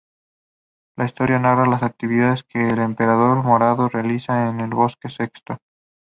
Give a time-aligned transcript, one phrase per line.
[0.97, 5.59] La historia narra las actividades que el Emperador Morado realiza en el bosque Sexton.